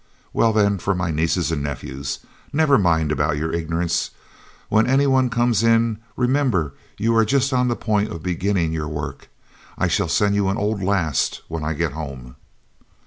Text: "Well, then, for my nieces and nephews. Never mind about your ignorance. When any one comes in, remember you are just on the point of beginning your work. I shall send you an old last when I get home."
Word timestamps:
"Well, 0.33 0.51
then, 0.51 0.79
for 0.79 0.95
my 0.95 1.11
nieces 1.11 1.51
and 1.51 1.61
nephews. 1.61 2.21
Never 2.51 2.79
mind 2.79 3.11
about 3.11 3.37
your 3.37 3.53
ignorance. 3.53 4.09
When 4.67 4.87
any 4.87 5.05
one 5.05 5.29
comes 5.29 5.61
in, 5.61 5.99
remember 6.17 6.73
you 6.97 7.15
are 7.15 7.23
just 7.23 7.53
on 7.53 7.67
the 7.67 7.75
point 7.75 8.09
of 8.11 8.23
beginning 8.23 8.73
your 8.73 8.87
work. 8.87 9.29
I 9.77 9.87
shall 9.87 10.09
send 10.09 10.33
you 10.33 10.49
an 10.49 10.57
old 10.57 10.81
last 10.81 11.43
when 11.49 11.63
I 11.63 11.73
get 11.73 11.91
home." 11.93 12.35